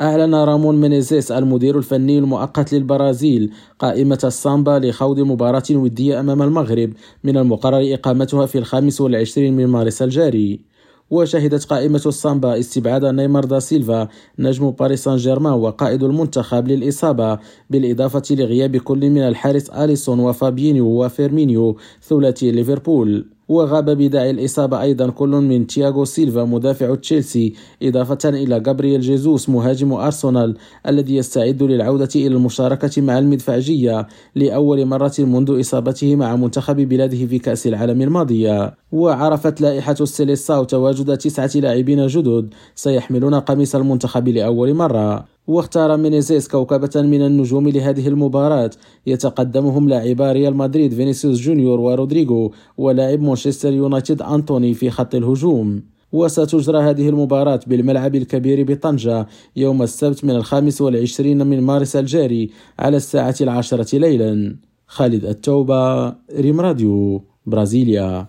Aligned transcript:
أعلن 0.00 0.34
رامون 0.34 0.80
مينيزيس 0.80 1.32
المدير 1.32 1.78
الفني 1.78 2.18
المؤقت 2.18 2.72
للبرازيل 2.72 3.52
قائمة 3.78 4.18
السامبا 4.24 4.78
لخوض 4.78 5.20
مباراة 5.20 5.62
ودية 5.70 6.20
أمام 6.20 6.42
المغرب 6.42 6.92
من 7.24 7.36
المقرر 7.36 7.94
إقامتها 7.94 8.46
في 8.46 8.58
الخامس 8.58 9.00
والعشرين 9.00 9.56
من 9.56 9.66
مارس 9.66 10.02
الجاري. 10.02 10.60
وشهدت 11.10 11.64
قائمة 11.64 12.02
السامبا 12.06 12.58
استبعاد 12.58 13.04
نيمار 13.04 13.44
دا 13.44 13.58
سيلفا 13.58 14.08
نجم 14.38 14.70
باريس 14.70 15.04
سان 15.04 15.16
جيرمان 15.16 15.52
وقائد 15.52 16.02
المنتخب 16.02 16.68
للإصابة 16.68 17.38
بالإضافة 17.70 18.22
لغياب 18.30 18.76
كل 18.76 19.10
من 19.10 19.20
الحارس 19.20 19.70
أليسون 19.70 20.20
وفابينيو 20.20 20.86
وفيرمينيو 20.86 21.76
ثلاثي 22.02 22.50
ليفربول. 22.50 23.35
وغاب 23.48 23.90
بداعي 23.90 24.30
الإصابة 24.30 24.82
أيضا 24.82 25.10
كل 25.10 25.28
من 25.28 25.66
تياغو 25.66 26.04
سيلفا 26.04 26.44
مدافع 26.44 26.94
تشيلسي 26.94 27.54
إضافة 27.82 28.28
إلى 28.28 28.60
جابرييل 28.60 29.00
جيزوس 29.00 29.48
مهاجم 29.48 29.92
أرسنال 29.92 30.56
الذي 30.88 31.16
يستعد 31.16 31.62
للعودة 31.62 32.08
إلى 32.16 32.26
المشاركة 32.26 33.02
مع 33.02 33.18
المدفعجية 33.18 34.06
لأول 34.34 34.86
مرة 34.86 35.14
منذ 35.18 35.60
إصابته 35.60 36.16
مع 36.16 36.36
منتخب 36.36 36.76
بلاده 36.76 37.26
في 37.26 37.38
كأس 37.38 37.66
العالم 37.66 38.02
الماضية 38.02 38.74
وعرفت 38.92 39.60
لائحة 39.60 39.96
السيليساو 40.00 40.64
تواجد 40.64 41.16
تسعة 41.16 41.50
لاعبين 41.54 42.06
جدد 42.06 42.54
سيحملون 42.74 43.34
قميص 43.34 43.74
المنتخب 43.74 44.28
لأول 44.28 44.74
مرة. 44.74 45.35
واختار 45.46 45.96
مينيزيس 45.96 46.48
كوكبة 46.48 47.02
من 47.02 47.22
النجوم 47.26 47.68
لهذه 47.68 48.08
المباراة. 48.08 48.70
يتقدمهم 49.06 49.88
لاعبا 49.88 50.32
ريال 50.32 50.56
مدريد 50.56 50.94
فينيسيوس 50.94 51.40
جونيور 51.40 51.80
ورودريغو 51.80 52.52
ولاعب 52.78 53.20
مانشستر 53.20 53.72
يونايتد 53.72 54.22
أنتوني 54.22 54.74
في 54.74 54.90
خط 54.90 55.14
الهجوم. 55.14 55.82
وستجرى 56.12 56.78
هذه 56.78 57.08
المباراة 57.08 57.60
بالملعب 57.66 58.14
الكبير 58.14 58.72
بطنجة 58.72 59.26
يوم 59.56 59.82
السبت 59.82 60.24
من 60.24 60.30
الخامس 60.30 60.80
والعشرين 60.80 61.46
من 61.46 61.60
مارس 61.60 61.96
الجاري 61.96 62.50
على 62.78 62.96
الساعة 62.96 63.34
العاشرة 63.40 63.98
ليلا. 63.98 64.56
خالد 64.86 65.24
التوبة 65.24 66.08
ريم 66.40 66.60
راديو 66.60 67.24
برازيليا. 67.46 68.24